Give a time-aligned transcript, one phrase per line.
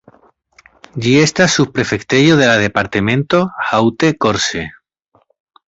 [1.05, 4.67] Ĝi estas subprefektejo de la departemento Haute-Corse.